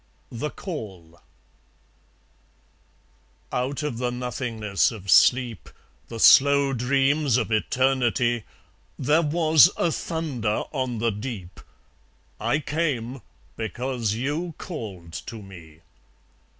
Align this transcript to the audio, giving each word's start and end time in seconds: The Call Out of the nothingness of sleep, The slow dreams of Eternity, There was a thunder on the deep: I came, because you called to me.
The 0.31 0.49
Call 0.49 1.21
Out 3.51 3.83
of 3.83 3.99
the 3.99 4.09
nothingness 4.09 4.91
of 4.91 5.11
sleep, 5.11 5.69
The 6.07 6.19
slow 6.19 6.73
dreams 6.73 7.37
of 7.37 7.51
Eternity, 7.51 8.43
There 8.97 9.21
was 9.21 9.69
a 9.77 9.91
thunder 9.91 10.63
on 10.71 10.97
the 10.97 11.11
deep: 11.11 11.59
I 12.39 12.57
came, 12.57 13.21
because 13.55 14.15
you 14.15 14.55
called 14.57 15.13
to 15.27 15.35
me. 15.39 15.81